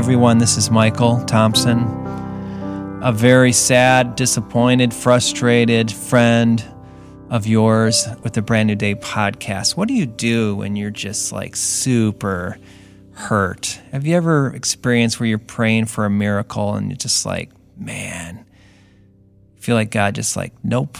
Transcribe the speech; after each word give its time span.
everyone. 0.00 0.38
This 0.38 0.56
is 0.56 0.70
Michael 0.70 1.22
Thompson, 1.26 1.80
a 3.02 3.12
very 3.12 3.52
sad, 3.52 4.16
disappointed, 4.16 4.94
frustrated 4.94 5.92
friend 5.92 6.64
of 7.28 7.46
yours 7.46 8.08
with 8.22 8.32
the 8.32 8.40
Brand 8.40 8.68
New 8.68 8.76
Day 8.76 8.94
podcast. 8.94 9.76
What 9.76 9.88
do 9.88 9.94
you 9.94 10.06
do 10.06 10.56
when 10.56 10.74
you're 10.74 10.90
just 10.90 11.32
like 11.32 11.54
super 11.54 12.56
hurt? 13.12 13.78
Have 13.92 14.06
you 14.06 14.16
ever 14.16 14.54
experienced 14.54 15.20
where 15.20 15.28
you're 15.28 15.36
praying 15.36 15.84
for 15.84 16.06
a 16.06 16.10
miracle 16.10 16.76
and 16.76 16.88
you're 16.88 16.96
just 16.96 17.26
like, 17.26 17.50
man, 17.76 18.46
feel 19.56 19.74
like 19.74 19.90
God 19.90 20.14
just 20.14 20.34
like, 20.34 20.54
nope. 20.64 20.96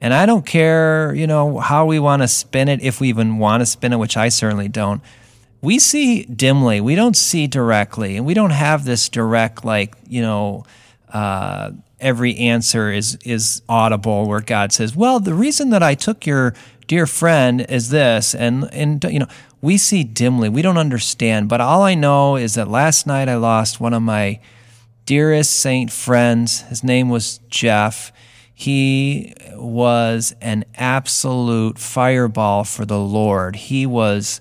And 0.00 0.14
I 0.14 0.24
don't 0.24 0.46
care, 0.46 1.12
you 1.14 1.26
know, 1.26 1.58
how 1.58 1.84
we 1.84 1.98
want 1.98 2.22
to 2.22 2.28
spin 2.28 2.68
it, 2.68 2.80
if 2.80 3.02
we 3.02 3.10
even 3.10 3.36
want 3.36 3.60
to 3.60 3.66
spin 3.66 3.92
it, 3.92 3.96
which 3.96 4.16
I 4.16 4.30
certainly 4.30 4.68
don't 4.68 5.02
we 5.60 5.78
see 5.78 6.24
dimly. 6.24 6.80
We 6.80 6.94
don't 6.94 7.16
see 7.16 7.46
directly, 7.46 8.16
and 8.16 8.26
we 8.26 8.34
don't 8.34 8.50
have 8.50 8.84
this 8.84 9.08
direct, 9.08 9.64
like 9.64 9.94
you 10.08 10.22
know, 10.22 10.64
uh, 11.12 11.72
every 12.00 12.36
answer 12.36 12.92
is 12.92 13.18
is 13.24 13.62
audible 13.68 14.26
where 14.26 14.40
God 14.40 14.72
says, 14.72 14.94
"Well, 14.94 15.20
the 15.20 15.34
reason 15.34 15.70
that 15.70 15.82
I 15.82 15.94
took 15.94 16.26
your 16.26 16.54
dear 16.86 17.06
friend 17.06 17.66
is 17.68 17.90
this," 17.90 18.34
and 18.34 18.68
and 18.72 19.04
you 19.04 19.18
know, 19.18 19.28
we 19.60 19.78
see 19.78 20.04
dimly. 20.04 20.48
We 20.48 20.62
don't 20.62 20.78
understand. 20.78 21.48
But 21.48 21.60
all 21.60 21.82
I 21.82 21.94
know 21.94 22.36
is 22.36 22.54
that 22.54 22.68
last 22.68 23.06
night 23.06 23.28
I 23.28 23.36
lost 23.36 23.80
one 23.80 23.94
of 23.94 24.02
my 24.02 24.40
dearest 25.06 25.58
saint 25.58 25.90
friends. 25.90 26.62
His 26.62 26.84
name 26.84 27.08
was 27.08 27.40
Jeff. 27.48 28.12
He 28.54 29.34
was 29.54 30.34
an 30.40 30.64
absolute 30.76 31.78
fireball 31.78 32.64
for 32.64 32.84
the 32.84 32.98
Lord. 32.98 33.56
He 33.56 33.86
was 33.86 34.40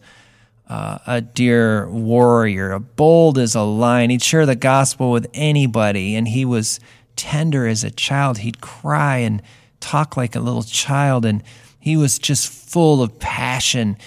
uh, 0.69 0.97
a 1.07 1.21
dear 1.21 1.89
warrior, 1.89 2.77
bold 2.79 3.37
as 3.37 3.55
a 3.55 3.61
lion. 3.61 4.09
He'd 4.09 4.21
share 4.21 4.45
the 4.45 4.55
gospel 4.55 5.11
with 5.11 5.27
anybody, 5.33 6.15
and 6.15 6.27
he 6.27 6.43
was 6.43 6.79
tender 7.15 7.67
as 7.67 7.83
a 7.83 7.91
child. 7.91 8.39
He'd 8.39 8.61
cry 8.61 9.17
and 9.17 9.41
talk 9.79 10.17
like 10.17 10.35
a 10.35 10.39
little 10.39 10.63
child, 10.63 11.25
and 11.25 11.41
he 11.79 11.95
was 11.95 12.19
just 12.19 12.49
full 12.49 13.01
of 13.01 13.17
passion. 13.19 13.97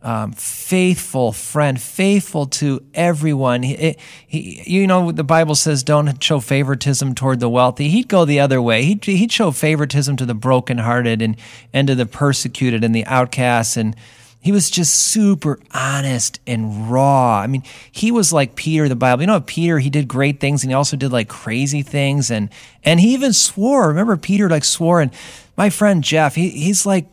Um, 0.00 0.32
faithful 0.32 1.32
friend, 1.32 1.80
faithful 1.80 2.46
to 2.46 2.84
everyone. 2.94 3.64
He, 3.64 3.96
he, 4.28 4.62
you 4.64 4.86
know, 4.86 5.10
the 5.10 5.24
Bible 5.24 5.56
says 5.56 5.82
don't 5.82 6.22
show 6.22 6.38
favoritism 6.38 7.16
toward 7.16 7.40
the 7.40 7.48
wealthy. 7.48 7.88
He'd 7.88 8.06
go 8.06 8.24
the 8.24 8.38
other 8.38 8.62
way. 8.62 8.84
He'd, 8.84 9.04
he'd 9.04 9.32
show 9.32 9.50
favoritism 9.50 10.16
to 10.16 10.24
the 10.24 10.34
brokenhearted 10.34 11.20
and, 11.20 11.36
and 11.72 11.88
to 11.88 11.96
the 11.96 12.06
persecuted 12.06 12.84
and 12.84 12.94
the 12.94 13.04
outcasts. 13.06 13.76
And 13.76 13.96
he 14.40 14.52
was 14.52 14.70
just 14.70 14.94
super 14.94 15.58
honest 15.72 16.40
and 16.46 16.90
raw. 16.90 17.40
I 17.40 17.46
mean, 17.48 17.62
he 17.90 18.12
was 18.12 18.32
like 18.32 18.54
Peter 18.54 18.88
the 18.88 18.96
Bible. 18.96 19.22
You 19.22 19.26
know, 19.26 19.40
Peter, 19.40 19.78
he 19.78 19.90
did 19.90 20.06
great 20.06 20.40
things 20.40 20.62
and 20.62 20.70
he 20.70 20.74
also 20.74 20.96
did 20.96 21.12
like 21.12 21.28
crazy 21.28 21.82
things 21.82 22.30
and 22.30 22.48
and 22.84 23.00
he 23.00 23.14
even 23.14 23.32
swore. 23.32 23.88
Remember 23.88 24.16
Peter 24.16 24.48
like 24.48 24.64
swore 24.64 25.00
and 25.00 25.12
my 25.56 25.70
friend 25.70 26.04
Jeff, 26.04 26.36
he, 26.36 26.50
he's 26.50 26.86
like 26.86 27.06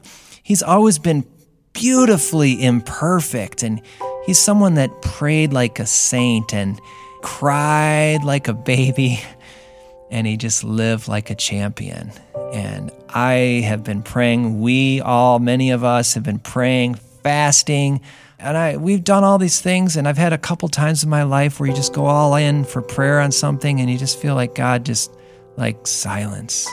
he's 0.43 0.61
always 0.61 0.99
been 0.99 1.25
beautifully 1.73 2.63
imperfect 2.63 3.63
and 3.63 3.81
he's 4.25 4.39
someone 4.39 4.75
that 4.75 5.01
prayed 5.01 5.51
like 5.51 5.79
a 5.79 5.85
saint 5.85 6.53
and 6.53 6.79
cried 7.23 8.23
like 8.23 8.47
a 8.47 8.53
baby 8.53 9.19
and 10.11 10.27
he 10.27 10.37
just 10.37 10.63
lived 10.63 11.07
like 11.07 11.31
a 11.31 11.35
champion. 11.35 12.11
And 12.53 12.91
I 13.09 13.63
have 13.65 13.83
been 13.83 14.03
praying, 14.03 14.61
we 14.61 15.01
all, 15.01 15.39
many 15.39 15.71
of 15.71 15.83
us 15.83 16.13
have 16.13 16.23
been 16.23 16.39
praying 16.39 16.99
fasting. 17.25 18.01
And 18.37 18.55
I 18.55 18.77
we've 18.77 19.03
done 19.03 19.23
all 19.23 19.39
these 19.39 19.59
things 19.59 19.97
and 19.97 20.07
I've 20.07 20.17
had 20.17 20.31
a 20.31 20.37
couple 20.37 20.69
times 20.69 21.03
in 21.03 21.09
my 21.09 21.23
life 21.23 21.59
where 21.59 21.67
you 21.67 21.75
just 21.75 21.91
go 21.91 22.05
all 22.05 22.35
in 22.35 22.63
for 22.63 22.83
prayer 22.83 23.19
on 23.19 23.31
something 23.31 23.81
and 23.81 23.89
you 23.89 23.97
just 23.97 24.19
feel 24.19 24.35
like 24.35 24.53
God 24.53 24.85
just 24.85 25.11
like 25.57 25.87
silence. 25.87 26.69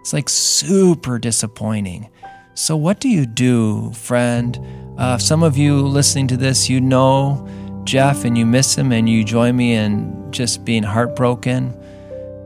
It's 0.00 0.12
like 0.12 0.28
super 0.28 1.20
disappointing. 1.20 2.10
So 2.54 2.76
what 2.76 2.98
do 2.98 3.08
you 3.08 3.26
do, 3.26 3.92
friend? 3.92 4.58
Uh, 4.98 5.18
some 5.18 5.44
of 5.44 5.56
you 5.56 5.86
listening 5.86 6.26
to 6.28 6.36
this, 6.36 6.68
you 6.68 6.80
know 6.80 7.48
Jeff 7.84 8.24
and 8.24 8.36
you 8.36 8.44
miss 8.44 8.76
him 8.76 8.90
and 8.90 9.08
you 9.08 9.22
join 9.22 9.54
me 9.54 9.74
in 9.74 10.32
just 10.32 10.64
being 10.64 10.82
heartbroken. 10.82 11.80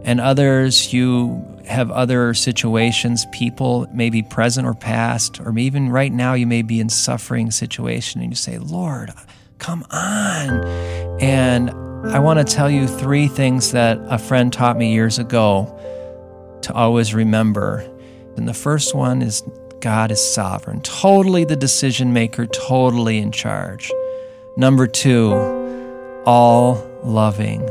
And 0.04 0.20
others, 0.20 0.92
you 0.92 1.42
have 1.68 1.90
other 1.90 2.34
situations, 2.34 3.26
people 3.32 3.86
maybe 3.92 4.22
present 4.22 4.66
or 4.66 4.74
past, 4.74 5.40
or 5.40 5.56
even 5.58 5.90
right 5.90 6.12
now 6.12 6.34
you 6.34 6.46
may 6.46 6.62
be 6.62 6.80
in 6.80 6.88
suffering 6.88 7.50
situation 7.50 8.20
and 8.20 8.30
you 8.30 8.36
say, 8.36 8.58
Lord, 8.58 9.12
come 9.58 9.84
on. 9.90 10.64
And 11.20 11.70
I 12.06 12.18
want 12.20 12.38
to 12.38 12.54
tell 12.54 12.70
you 12.70 12.86
three 12.86 13.28
things 13.28 13.72
that 13.72 13.98
a 14.08 14.18
friend 14.18 14.52
taught 14.52 14.76
me 14.76 14.92
years 14.92 15.18
ago 15.18 15.74
to 16.62 16.72
always 16.72 17.14
remember. 17.14 17.80
And 18.36 18.48
the 18.48 18.54
first 18.54 18.94
one 18.94 19.20
is 19.20 19.42
God 19.80 20.10
is 20.10 20.20
sovereign, 20.34 20.80
totally 20.82 21.44
the 21.44 21.56
decision 21.56 22.12
maker, 22.12 22.46
totally 22.46 23.18
in 23.18 23.30
charge. 23.30 23.92
Number 24.56 24.86
two, 24.86 25.32
all 26.24 26.84
loving. 27.04 27.68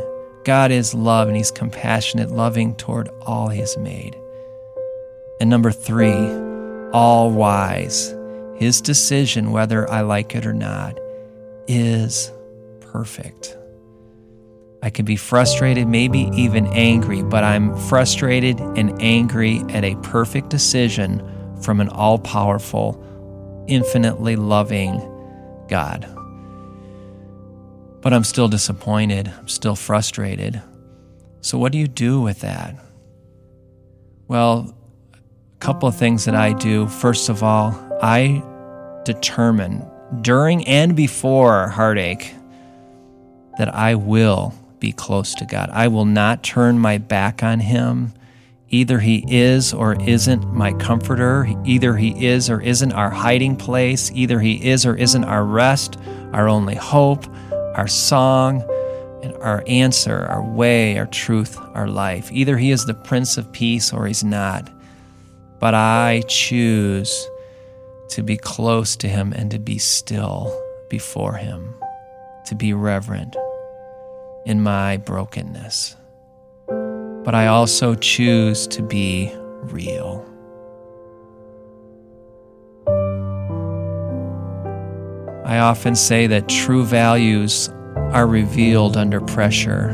God 0.47 0.71
is 0.71 0.93
love 0.93 1.27
and 1.27 1.35
He's 1.35 1.51
compassionate, 1.51 2.31
loving 2.31 2.73
toward 2.75 3.09
all 3.23 3.49
He 3.49 3.59
has 3.59 3.77
made. 3.77 4.15
And 5.41 5.49
number 5.49 5.71
three, 5.71 6.15
all 6.93 7.31
wise. 7.31 8.15
His 8.55 8.79
decision, 8.79 9.51
whether 9.51 9.91
I 9.91 10.01
like 10.01 10.35
it 10.35 10.45
or 10.45 10.53
not, 10.53 10.97
is 11.67 12.31
perfect. 12.79 13.57
I 14.81 14.89
can 14.89 15.03
be 15.03 15.17
frustrated, 15.17 15.85
maybe 15.85 16.29
even 16.33 16.65
angry, 16.67 17.23
but 17.23 17.43
I'm 17.43 17.75
frustrated 17.75 18.57
and 18.61 19.01
angry 19.01 19.59
at 19.71 19.83
a 19.83 19.95
perfect 19.95 20.47
decision 20.47 21.21
from 21.61 21.81
an 21.81 21.89
all 21.89 22.19
powerful, 22.19 23.03
infinitely 23.67 24.37
loving 24.37 24.97
God 25.67 26.07
but 28.07 28.13
I'm 28.13 28.23
still 28.23 28.47
disappointed. 28.47 29.29
I'm 29.37 29.49
still 29.49 29.75
frustrated. 29.75 30.61
So, 31.41 31.57
what 31.57 31.73
do 31.73 31.77
you 31.77 31.89
do 31.89 32.21
with 32.21 32.39
that? 32.39 32.73
Well, 34.29 34.73
a 35.13 35.57
couple 35.59 35.89
of 35.89 35.97
things 35.97 36.23
that 36.23 36.33
I 36.33 36.53
do. 36.53 36.87
First 36.87 37.27
of 37.27 37.43
all, 37.43 37.77
I 38.01 38.41
determine 39.03 39.85
during 40.21 40.65
and 40.69 40.95
before 40.95 41.67
heartache 41.67 42.33
that 43.57 43.75
I 43.75 43.95
will 43.95 44.55
be 44.79 44.93
close 44.93 45.35
to 45.35 45.45
God. 45.45 45.69
I 45.73 45.89
will 45.89 46.05
not 46.05 46.43
turn 46.43 46.79
my 46.79 46.99
back 46.99 47.43
on 47.43 47.59
Him. 47.59 48.13
Either 48.69 48.99
He 48.99 49.25
is 49.27 49.73
or 49.73 50.01
isn't 50.01 50.53
my 50.53 50.71
comforter. 50.71 51.45
Either 51.65 51.97
He 51.97 52.25
is 52.25 52.49
or 52.49 52.61
isn't 52.61 52.93
our 52.93 53.09
hiding 53.09 53.57
place. 53.57 54.09
Either 54.13 54.39
He 54.39 54.65
is 54.65 54.85
or 54.85 54.95
isn't 54.95 55.25
our 55.25 55.43
rest, 55.43 55.97
our 56.31 56.47
only 56.47 56.75
hope 56.75 57.25
our 57.77 57.87
song, 57.87 58.63
and 59.23 59.33
our 59.37 59.63
answer, 59.67 60.25
our 60.25 60.43
way, 60.43 60.97
our 60.97 61.05
truth, 61.07 61.57
our 61.73 61.87
life. 61.87 62.31
Either 62.31 62.57
He 62.57 62.71
is 62.71 62.85
the 62.85 62.93
Prince 62.93 63.37
of 63.37 63.51
Peace 63.51 63.93
or 63.93 64.07
He's 64.07 64.23
not. 64.23 64.69
But 65.59 65.73
I 65.73 66.23
choose 66.27 67.27
to 68.09 68.23
be 68.23 68.37
close 68.37 68.95
to 68.97 69.07
Him 69.07 69.33
and 69.33 69.49
to 69.51 69.59
be 69.59 69.77
still 69.77 70.59
before 70.89 71.33
Him, 71.33 71.73
to 72.45 72.55
be 72.55 72.73
reverent 72.73 73.35
in 74.45 74.61
my 74.61 74.97
brokenness. 74.97 75.95
But 76.67 77.35
I 77.35 77.47
also 77.47 77.95
choose 77.95 78.67
to 78.67 78.81
be 78.81 79.31
real. 79.63 80.25
I 85.43 85.59
often 85.59 85.95
say 85.95 86.27
that 86.27 86.47
true 86.49 86.85
values 86.85 87.69
are 88.13 88.27
revealed 88.27 88.97
under 88.97 89.21
pressure. 89.21 89.89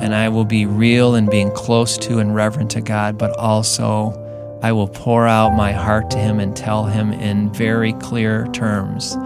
And 0.00 0.14
I 0.14 0.28
will 0.28 0.44
be 0.44 0.66
real 0.66 1.14
in 1.14 1.26
being 1.28 1.50
close 1.52 1.96
to 1.98 2.18
and 2.18 2.34
reverent 2.34 2.70
to 2.72 2.80
God, 2.80 3.16
but 3.16 3.36
also 3.38 4.22
I 4.62 4.72
will 4.72 4.88
pour 4.88 5.26
out 5.26 5.54
my 5.56 5.72
heart 5.72 6.10
to 6.10 6.18
Him 6.18 6.40
and 6.40 6.56
tell 6.56 6.84
Him 6.84 7.12
in 7.12 7.52
very 7.52 7.92
clear 7.94 8.46
terms 8.48 9.16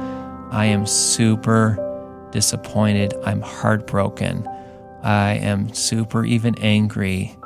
I 0.52 0.66
am 0.66 0.84
super 0.86 1.78
disappointed. 2.32 3.14
I'm 3.24 3.40
heartbroken. 3.40 4.46
I 5.02 5.34
am 5.34 5.72
super, 5.72 6.24
even 6.24 6.58
angry, 6.58 7.36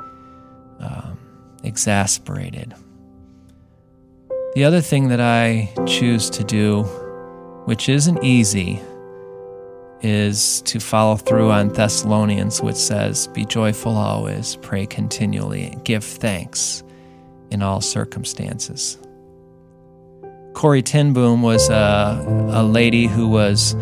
um, 0.79 1.17
exasperated. 1.63 2.73
The 4.55 4.63
other 4.63 4.81
thing 4.81 5.09
that 5.09 5.21
I 5.21 5.71
choose 5.85 6.29
to 6.31 6.43
do 6.43 6.83
which 7.65 7.89
isn't 7.89 8.23
easy, 8.23 8.79
is 10.05 10.61
to 10.61 10.79
follow 10.79 11.15
through 11.15 11.49
on 11.49 11.69
Thessalonians, 11.69 12.61
which 12.61 12.75
says, 12.75 13.27
Be 13.29 13.43
joyful 13.43 13.97
always, 13.97 14.55
pray 14.57 14.85
continually, 14.85 15.75
give 15.83 16.03
thanks 16.03 16.83
in 17.49 17.63
all 17.63 17.81
circumstances. 17.81 18.99
Corrie 20.53 20.83
ten 20.83 21.11
Boom 21.11 21.41
was 21.41 21.69
a, 21.69 22.23
a 22.51 22.63
lady 22.63 23.07
who 23.07 23.27
was 23.27 23.73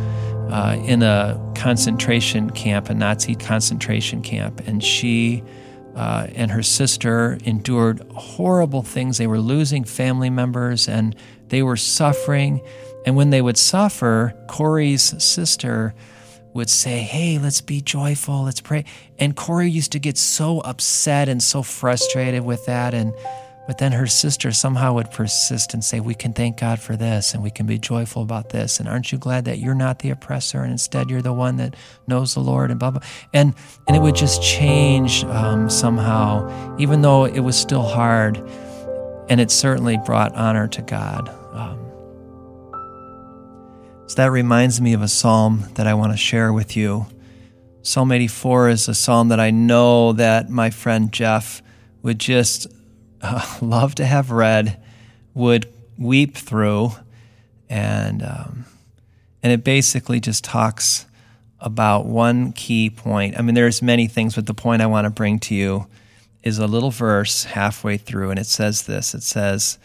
uh, 0.50 0.82
in 0.86 1.04
a 1.04 1.38
concentration 1.56 2.50
camp, 2.52 2.90
a 2.90 2.94
Nazi 2.94 3.36
concentration 3.36 4.22
camp, 4.22 4.62
and 4.66 4.82
she 4.82 5.44
uh, 5.94 6.28
and 6.36 6.50
her 6.52 6.64
sister 6.64 7.38
endured 7.44 8.02
horrible 8.16 8.82
things. 8.82 9.18
They 9.18 9.28
were 9.28 9.40
losing 9.40 9.84
family 9.84 10.30
members 10.30 10.88
and 10.88 11.16
they 11.50 11.62
were 11.62 11.78
suffering. 11.78 12.62
And 13.06 13.16
when 13.16 13.30
they 13.30 13.42
would 13.42 13.58
suffer, 13.58 14.34
Corrie's 14.48 15.24
sister 15.24 15.94
would 16.54 16.70
say, 16.70 17.00
Hey, 17.00 17.40
let's 17.40 17.62
be 17.62 17.82
joyful, 17.82 18.44
let's 18.44 18.62
pray. 18.62 18.86
And 19.20 19.36
Corrie 19.36 19.70
used 19.70 19.92
to 19.94 20.00
get 20.00 20.18
so 20.18 20.60
upset 20.62 21.30
and 21.30 21.42
so 21.42 21.64
frustrated 21.64 22.46
with 22.46 22.66
that. 22.66 22.94
And 22.94 23.14
but 23.66 23.78
then 23.78 23.94
her 23.94 24.08
sister 24.08 24.52
somehow 24.52 24.94
would 24.94 25.10
persist 25.10 25.74
and 25.74 25.84
say, 25.84 26.00
We 26.00 26.16
can 26.16 26.34
thank 26.34 26.60
God 26.60 26.80
for 26.80 26.96
this 26.96 27.34
and 27.34 27.42
we 27.42 27.50
can 27.50 27.66
be 27.66 27.80
joyful 27.80 28.22
about 28.22 28.50
this. 28.50 28.80
And 28.80 28.90
aren't 28.90 29.12
you 29.12 29.18
glad 29.18 29.46
that 29.46 29.60
you're 29.60 29.74
not 29.74 30.00
the 30.00 30.10
oppressor 30.10 30.62
and 30.62 30.72
instead 30.72 31.10
you're 31.10 31.22
the 31.22 31.34
one 31.34 31.58
that 31.58 31.76
knows 32.06 32.34
the 32.34 32.42
Lord 32.42 32.72
and 32.72 32.80
blah, 32.80 32.92
blah. 32.92 33.02
And, 33.34 33.56
and 33.88 33.96
it 33.96 34.02
would 34.02 34.16
just 34.16 34.44
change 34.44 35.24
um, 35.26 35.70
somehow, 35.70 36.78
even 36.78 37.02
though 37.02 37.26
it 37.26 37.40
was 37.40 37.58
still 37.58 37.84
hard. 37.84 38.38
And 39.30 39.40
it 39.40 39.50
certainly 39.50 39.98
brought 39.98 40.36
honor 40.36 40.68
to 40.68 40.82
God. 40.82 41.34
So 44.14 44.18
that 44.18 44.30
reminds 44.30 44.80
me 44.80 44.94
of 44.94 45.02
a 45.02 45.08
psalm 45.08 45.66
that 45.74 45.88
I 45.88 45.96
want 45.96 46.12
to 46.12 46.18
share 46.18 46.54
with 46.54 46.78
you. 46.78 47.08
Psalm 47.82 48.12
84 48.12 48.70
is 48.70 48.88
a 48.88 48.94
psalm 48.94 49.30
that 49.30 49.40
I 49.40 49.50
know 49.50 50.14
that 50.14 50.52
my 50.52 50.70
friend 50.70 51.12
Jeff 51.12 51.64
would 52.04 52.20
just 52.20 52.68
uh, 53.24 53.44
love 53.62 53.96
to 53.96 54.06
have 54.06 54.30
read, 54.30 54.80
would 55.34 55.68
weep 55.98 56.38
through, 56.38 56.92
and 57.70 58.22
um, 58.22 58.66
and 59.42 59.52
it 59.52 59.64
basically 59.64 60.20
just 60.20 60.44
talks 60.44 61.08
about 61.60 62.06
one 62.06 62.52
key 62.52 62.92
point. 62.92 63.36
I 63.36 63.42
mean, 63.42 63.56
there's 63.56 63.82
many 63.82 64.06
things, 64.06 64.36
but 64.36 64.46
the 64.46 64.54
point 64.54 64.84
I 64.84 64.86
want 64.86 65.06
to 65.06 65.10
bring 65.10 65.40
to 65.40 65.56
you 65.56 65.88
is 66.44 66.60
a 66.60 66.68
little 66.68 66.92
verse 66.92 67.46
halfway 67.46 67.98
through, 67.98 68.30
and 68.30 68.38
it 68.38 68.46
says 68.46 68.84
this. 68.84 69.16
It 69.16 69.24
says, 69.24 69.80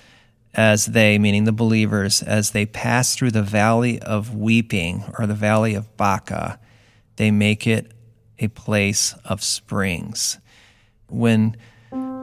"As 0.54 0.86
they, 0.86 1.18
meaning 1.18 1.44
the 1.44 1.52
believers, 1.52 2.22
as 2.22 2.50
they 2.50 2.66
pass 2.66 3.14
through 3.14 3.30
the 3.32 3.42
valley 3.42 4.00
of 4.00 4.34
weeping 4.34 5.04
or 5.18 5.26
the 5.26 5.34
valley 5.34 5.74
of 5.74 5.96
Baca, 5.96 6.58
they 7.16 7.30
make 7.30 7.66
it 7.66 7.92
a 8.38 8.48
place 8.48 9.14
of 9.24 9.42
springs." 9.42 10.38
When 11.08 11.56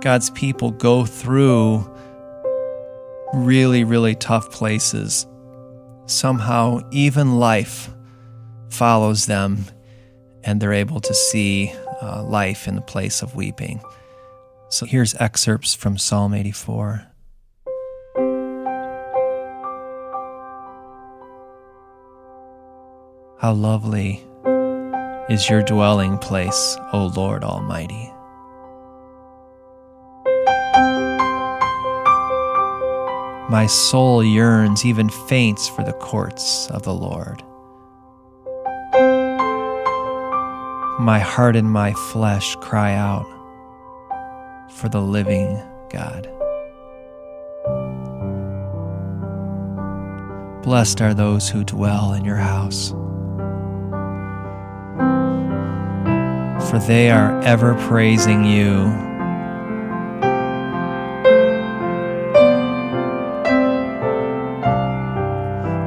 God's 0.02 0.30
people 0.30 0.72
go 0.72 1.06
through 1.06 1.90
really, 3.34 3.84
really 3.84 4.16
tough 4.16 4.52
places, 4.52 5.26
somehow 6.06 6.80
even 6.92 7.40
life 7.40 7.90
follows 8.70 9.26
them 9.26 9.66
and 10.44 10.62
they're 10.62 10.74
able 10.74 11.00
to 11.02 11.14
see 11.14 11.74
uh, 12.02 12.24
life 12.24 12.68
in 12.68 12.76
the 12.76 12.82
place 12.82 13.22
of 13.22 13.36
weeping. 13.36 13.82
So 14.70 14.86
here's 14.86 15.16
excerpts 15.16 15.74
from 15.74 15.98
Psalm 15.98 16.34
84. 16.34 17.08
How 23.46 23.54
lovely 23.54 24.26
is 25.30 25.48
your 25.48 25.62
dwelling 25.62 26.18
place, 26.18 26.78
O 26.94 27.12
Lord 27.16 27.44
Almighty. 27.44 28.12
My 33.48 33.68
soul 33.68 34.24
yearns, 34.24 34.84
even 34.84 35.10
faints 35.10 35.68
for 35.68 35.84
the 35.84 35.94
courts 35.94 36.72
of 36.72 36.82
the 36.82 36.94
Lord. 36.96 37.44
My 41.00 41.20
heart 41.20 41.56
and 41.56 41.72
my 41.72 41.94
flesh 41.94 42.56
cry 42.56 42.96
out 42.96 43.28
for 44.72 44.90
the 44.90 45.02
living 45.02 45.62
God. 45.92 46.28
Blessed 50.64 51.00
are 51.00 51.14
those 51.14 51.48
who 51.48 51.64
dwell 51.64 52.14
in 52.14 52.26
your 52.26 52.38
house, 52.38 52.92
for 56.76 56.88
they 56.88 57.10
are 57.10 57.40
ever 57.42 57.74
praising 57.88 58.44
you 58.44 58.92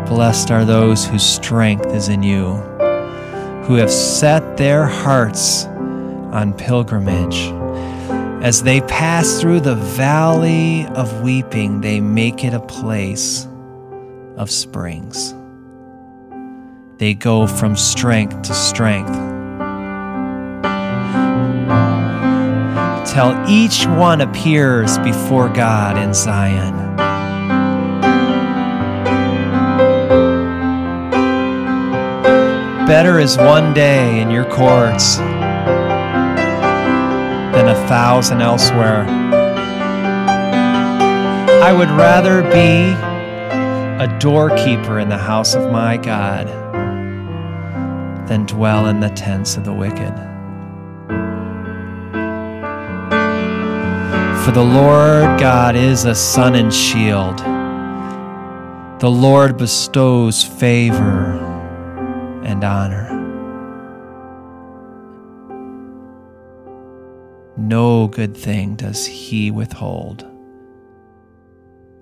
Blessed 0.07 0.51
are 0.51 0.65
those 0.65 1.07
whose 1.07 1.23
strength 1.23 1.87
is 1.87 2.09
in 2.09 2.23
you, 2.23 2.55
who 3.65 3.75
have 3.75 3.91
set 3.91 4.57
their 4.57 4.87
hearts 4.87 5.67
on 5.67 6.55
pilgrimage. 6.55 7.53
As 8.43 8.63
they 8.63 8.81
pass 8.81 9.41
through 9.41 9.61
the 9.61 9.77
valley 9.77 10.87
of 10.89 11.23
weeping, 11.23 11.83
they 11.83 12.01
make 12.01 12.43
it 12.43 12.55
a 12.55 12.61
place 12.61 13.47
of 14.37 14.51
springs. 14.51 15.35
They 16.97 17.15
go 17.15 17.47
from 17.47 17.77
strength 17.77 18.43
to 18.43 18.55
strength. 18.55 19.38
Till 23.09 23.35
each 23.49 23.87
one 23.87 24.21
appears 24.21 24.99
before 24.99 25.49
God 25.49 25.97
in 25.97 26.13
Zion. 26.13 26.77
Better 32.87 33.19
is 33.19 33.39
one 33.39 33.73
day 33.73 34.21
in 34.21 34.31
your 34.31 34.45
courts 34.45 35.17
than 37.57 37.69
a 37.69 37.89
thousand 37.89 38.43
elsewhere. 38.43 39.07
I 41.65 41.73
would 41.73 41.91
rather 41.91 42.43
be 42.43 42.93
a 44.05 44.19
doorkeeper 44.21 44.99
in 44.99 45.09
the 45.09 45.19
house 45.19 45.55
of 45.55 45.73
my 45.73 45.97
God 45.97 46.47
than 48.29 48.45
dwell 48.45 48.87
in 48.87 49.01
the 49.01 49.11
tents 49.11 49.57
of 49.57 49.65
the 49.65 49.73
wicked. 49.73 50.38
For 54.49 54.55
the 54.55 54.65
Lord 54.65 55.39
God 55.39 55.77
is 55.77 56.07
a 56.07 56.15
sun 56.15 56.55
and 56.55 56.73
shield. 56.73 57.37
The 58.99 59.11
Lord 59.11 59.59
bestows 59.59 60.43
favor 60.43 61.39
and 62.45 62.65
honor. 62.65 63.11
No 67.59 68.09
good 68.09 68.35
thing 68.35 68.75
does 68.75 69.05
he 69.05 69.51
withhold 69.51 70.23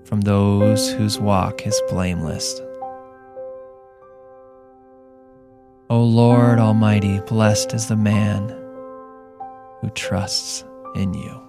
from 0.04 0.20
those 0.20 0.92
whose 0.92 1.18
walk 1.18 1.66
is 1.66 1.82
blameless. 1.88 2.60
O 5.90 6.00
Lord 6.00 6.60
Almighty, 6.60 7.18
blessed 7.26 7.74
is 7.74 7.88
the 7.88 7.96
man 7.96 8.50
who 9.80 9.90
trusts 9.96 10.64
in 10.94 11.12
you. 11.12 11.45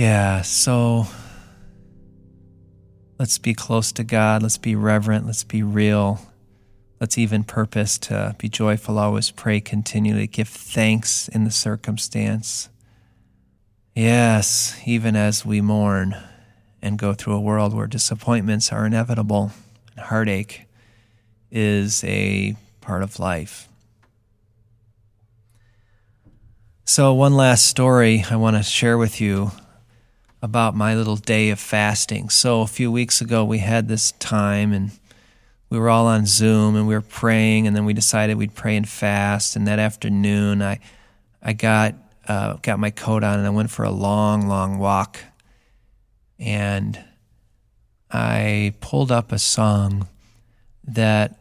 Yeah, 0.00 0.40
so 0.40 1.08
let's 3.18 3.36
be 3.36 3.52
close 3.52 3.92
to 3.92 4.02
God. 4.02 4.42
Let's 4.42 4.56
be 4.56 4.74
reverent. 4.74 5.26
Let's 5.26 5.44
be 5.44 5.62
real. 5.62 6.22
Let's 6.98 7.18
even 7.18 7.44
purpose 7.44 7.98
to 7.98 8.34
be 8.38 8.48
joyful, 8.48 8.98
always 8.98 9.30
pray 9.30 9.60
continually, 9.60 10.26
give 10.26 10.48
thanks 10.48 11.28
in 11.28 11.44
the 11.44 11.50
circumstance. 11.50 12.70
Yes, 13.94 14.80
even 14.86 15.16
as 15.16 15.44
we 15.44 15.60
mourn 15.60 16.16
and 16.80 16.98
go 16.98 17.12
through 17.12 17.34
a 17.34 17.40
world 17.42 17.74
where 17.74 17.86
disappointments 17.86 18.72
are 18.72 18.86
inevitable 18.86 19.52
and 19.94 20.06
heartache 20.06 20.66
is 21.50 22.02
a 22.04 22.56
part 22.80 23.02
of 23.02 23.18
life. 23.18 23.68
So, 26.86 27.12
one 27.12 27.34
last 27.34 27.66
story 27.66 28.24
I 28.30 28.36
want 28.36 28.56
to 28.56 28.62
share 28.62 28.96
with 28.96 29.20
you 29.20 29.50
about 30.42 30.74
my 30.74 30.94
little 30.94 31.16
day 31.16 31.50
of 31.50 31.60
fasting. 31.60 32.30
So 32.30 32.62
a 32.62 32.66
few 32.66 32.90
weeks 32.90 33.20
ago, 33.20 33.44
we 33.44 33.58
had 33.58 33.88
this 33.88 34.12
time 34.12 34.72
and 34.72 34.90
we 35.68 35.78
were 35.78 35.88
all 35.88 36.06
on 36.06 36.26
Zoom 36.26 36.74
and 36.74 36.88
we 36.88 36.94
were 36.94 37.00
praying, 37.00 37.66
and 37.68 37.76
then 37.76 37.84
we 37.84 37.92
decided 37.92 38.36
we'd 38.36 38.56
pray 38.56 38.76
and 38.76 38.88
fast. 38.88 39.54
And 39.54 39.66
that 39.68 39.78
afternoon, 39.78 40.62
I 40.62 40.80
I 41.42 41.52
got 41.52 41.94
uh, 42.26 42.54
got 42.54 42.78
my 42.78 42.90
coat 42.90 43.24
on 43.24 43.38
and 43.38 43.46
I 43.46 43.50
went 43.50 43.70
for 43.70 43.84
a 43.84 43.90
long, 43.90 44.48
long 44.48 44.78
walk. 44.78 45.18
And 46.38 46.98
I 48.10 48.74
pulled 48.80 49.12
up 49.12 49.30
a 49.30 49.38
song 49.38 50.08
that 50.84 51.39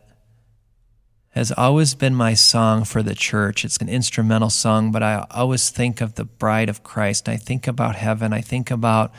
has 1.32 1.52
always 1.52 1.94
been 1.94 2.16
my 2.16 2.34
song 2.34 2.84
for 2.84 3.04
the 3.04 3.14
church. 3.14 3.64
It's 3.64 3.78
an 3.78 3.90
instrumental 3.90 4.50
song, 4.50 4.92
but 4.92 5.04
I 5.04 5.26
always 5.32 5.70
think 5.70 6.02
of 6.02 6.16
the 6.16 6.26
bride 6.26 6.70
of 6.70 6.84
Christ. 6.84 7.30
I 7.30 7.38
think 7.38 7.68
about 7.68 7.96
heaven. 7.96 8.34
I 8.34 8.42
think 8.42 8.72
about 8.72 9.14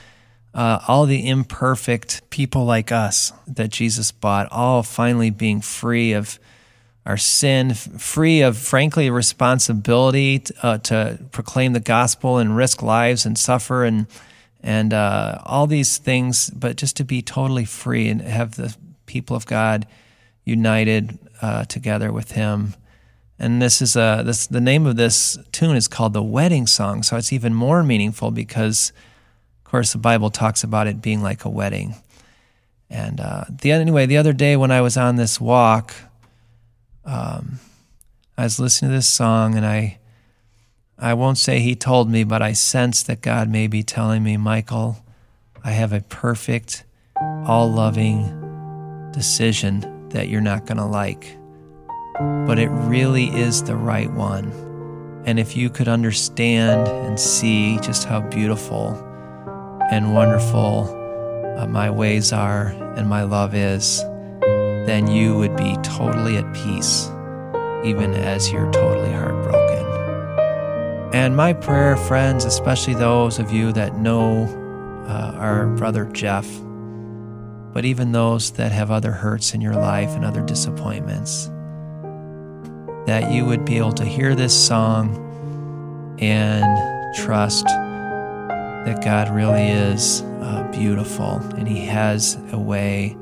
uh, 0.52 0.81
all 0.88 1.07
the 1.07 1.29
imperfect 1.29 2.29
people 2.31 2.64
like 2.64 2.90
us 2.90 3.33
that 3.47 3.71
Jesus 3.71 4.11
bought, 4.11 4.50
all 4.50 4.83
finally 4.83 5.31
being 5.31 5.61
free 5.61 6.12
of 6.12 6.40
our 7.07 7.17
sin, 7.17 7.75
free 7.75 8.43
of, 8.43 8.59
frankly, 8.59 9.09
responsibility 9.09 10.40
to, 10.40 10.55
uh, 10.62 10.79
to 10.79 11.19
proclaim 11.31 11.73
the 11.73 11.81
gospel 11.81 12.38
and 12.38 12.57
risk 12.57 12.83
lives 12.83 13.25
and 13.25 13.38
suffer 13.38 13.85
and 13.85 14.07
and 14.62 14.93
uh, 14.93 15.38
all 15.47 15.67
these 15.67 15.97
things, 15.97 16.50
but 16.50 16.76
just 16.76 16.95
to 16.99 17.05
be 17.05 17.23
totally 17.23 17.64
free 17.64 18.09
and 18.09 18.21
have 18.21 18.57
the 18.57 18.76
people 19.07 19.35
of 19.35 19.47
God 19.47 19.87
united 20.45 21.19
uh, 21.40 21.64
together 21.64 22.12
with 22.12 22.32
Him. 22.32 22.75
And 23.38 23.61
this 23.61 23.80
is 23.80 23.97
a 23.97 24.23
this 24.25 24.47
the 24.47 24.61
name 24.61 24.87
of 24.87 24.97
this 24.97 25.38
tune 25.50 25.75
is 25.75 25.88
called 25.88 26.12
the 26.12 26.23
wedding 26.23 26.66
song, 26.66 27.02
so 27.02 27.16
it's 27.16 27.32
even 27.32 27.54
more 27.54 27.82
meaningful 27.82 28.30
because, 28.30 28.92
of 29.64 29.70
course, 29.70 29.92
the 29.92 29.99
Bible 29.99 30.28
talks 30.28 30.62
about 30.62 30.87
it 30.87 31.00
being 31.00 31.23
like 31.23 31.44
a 31.44 31.49
wedding. 31.49 31.94
And 32.90 33.18
uh, 33.18 33.44
the 33.49 33.73
anyway, 33.73 34.04
the 34.04 34.18
other 34.18 34.35
day 34.35 34.56
when 34.56 34.70
I 34.70 34.82
was 34.82 34.99
on 34.99 35.16
this 35.16 35.40
walk, 35.40 35.94
um, 37.06 37.61
I 38.37 38.42
was 38.44 38.61
listening 38.61 38.90
to 38.90 38.97
this 38.97 39.09
song, 39.09 39.54
and 39.54 39.64
I 39.64 39.99
I 40.99 41.14
won't 41.14 41.38
say 41.38 41.61
He 41.61 41.75
told 41.75 42.11
me, 42.11 42.25
but 42.25 42.42
I 42.42 42.52
sensed 42.52 43.06
that 43.06 43.23
God 43.23 43.49
may 43.49 43.68
be 43.68 43.82
telling 43.82 44.23
me, 44.23 44.37
Michael, 44.37 45.02
I 45.64 45.70
have 45.70 45.94
a 45.94 46.02
perfect, 46.02 46.85
all 47.16 47.70
loving 47.70 49.11
decision 49.12 50.00
that 50.11 50.29
you're 50.29 50.40
not 50.40 50.67
going 50.67 50.79
to 50.79 50.85
like 50.85 51.37
but 52.47 52.59
it 52.59 52.69
really 52.69 53.29
is 53.29 53.62
the 53.62 53.76
right 53.76 54.11
one. 54.12 54.52
And 55.25 55.38
if 55.38 55.57
you 55.57 55.71
could 55.71 55.88
understand 55.88 56.87
and 56.88 57.19
see 57.19 57.79
just 57.81 58.05
how 58.05 58.21
beautiful 58.21 58.93
and 59.90 60.14
wonderful 60.14 60.97
uh, 61.59 61.67
my 61.67 61.90
ways 61.90 62.33
are 62.33 62.69
and 62.97 63.09
my 63.09 63.23
love 63.23 63.55
is, 63.55 64.02
then 64.87 65.07
you 65.11 65.37
would 65.37 65.57
be 65.57 65.76
totally 65.83 66.37
at 66.37 66.55
peace, 66.55 67.09
even 67.85 68.14
as 68.14 68.52
you're 68.52 68.71
totally 68.71 69.12
heartbroken. 69.12 69.87
And 71.14 71.37
my 71.37 71.52
prayer, 71.52 71.97
friends, 71.97 72.45
especially 72.45 72.95
those 72.95 73.38
of 73.38 73.50
you 73.50 73.73
that 73.73 73.97
know 73.97 74.45
uh, 75.07 75.33
our 75.37 75.67
brother 75.69 76.05
Jeff, 76.07 76.47
but 77.72 77.84
even 77.84 78.12
those 78.12 78.50
that 78.52 78.72
have 78.72 78.90
other 78.90 79.12
hurts 79.12 79.54
in 79.54 79.60
your 79.60 79.74
life 79.74 80.10
and 80.10 80.24
other 80.24 80.42
disappointments, 80.42 81.46
that 83.06 83.30
you 83.32 83.44
would 83.44 83.64
be 83.64 83.78
able 83.78 83.92
to 83.92 84.04
hear 84.04 84.34
this 84.34 84.54
song 84.66 85.26
and 86.20 87.14
trust 87.14 87.64
that 88.84 89.02
God 89.04 89.28
really 89.30 89.68
is 89.68 90.22
uh, 90.40 90.68
beautiful 90.72 91.36
and 91.56 91.68
He 91.68 91.84
has 91.86 92.38
a 92.52 92.58
way 92.58 93.16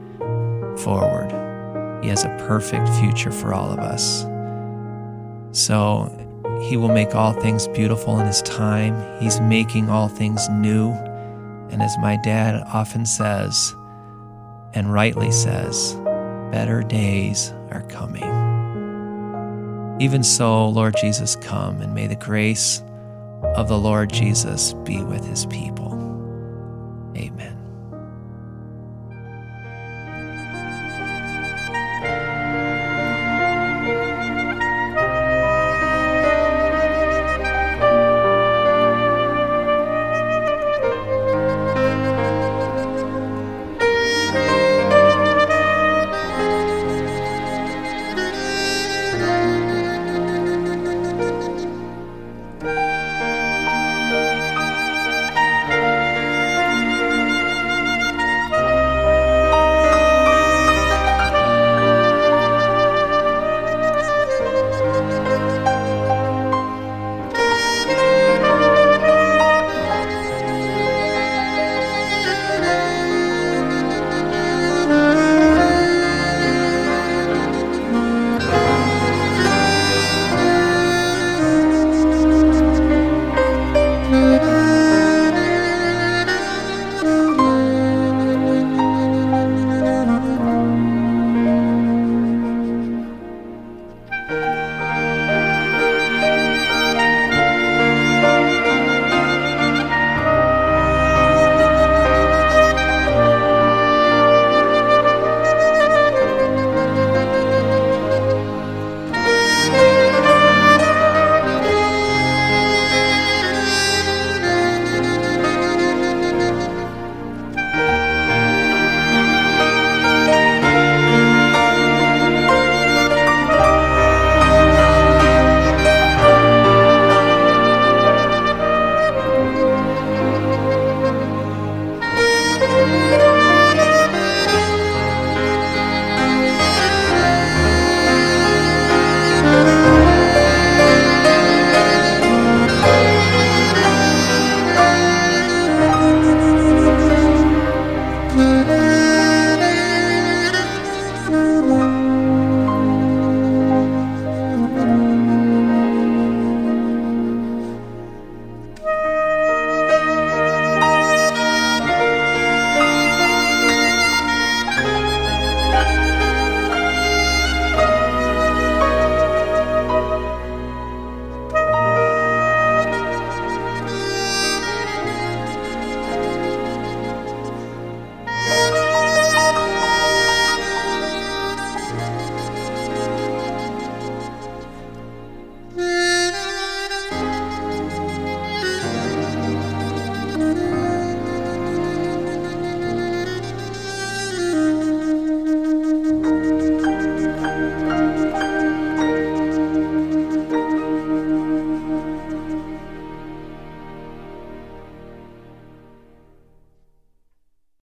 forward. 0.78 1.30
He 2.02 2.08
has 2.08 2.24
a 2.24 2.28
perfect 2.46 2.88
future 3.00 3.32
for 3.32 3.52
all 3.52 3.70
of 3.70 3.78
us. 3.80 4.22
So 5.52 6.14
He 6.68 6.76
will 6.76 6.88
make 6.88 7.14
all 7.14 7.32
things 7.32 7.66
beautiful 7.68 8.18
in 8.20 8.26
His 8.26 8.42
time. 8.42 9.20
He's 9.20 9.40
making 9.40 9.90
all 9.90 10.08
things 10.08 10.48
new. 10.48 10.92
And 11.70 11.82
as 11.82 11.96
my 11.98 12.16
dad 12.22 12.62
often 12.72 13.04
says, 13.04 13.74
and 14.74 14.92
rightly 14.92 15.30
says, 15.30 15.94
better 16.50 16.82
days 16.82 17.52
are 17.70 17.82
coming. 17.88 18.24
Even 20.00 20.22
so, 20.22 20.68
Lord 20.68 20.94
Jesus, 21.00 21.36
come 21.36 21.80
and 21.80 21.94
may 21.94 22.06
the 22.06 22.16
grace 22.16 22.82
of 23.56 23.68
the 23.68 23.78
Lord 23.78 24.12
Jesus 24.12 24.72
be 24.84 25.02
with 25.02 25.24
his 25.24 25.46
people. 25.46 25.92
Amen. 27.16 27.57